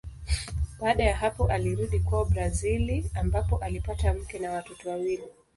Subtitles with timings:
[0.79, 5.23] Baada ya hapo alirudi kwao Brazili ambapo alipata mke na watoto wawili.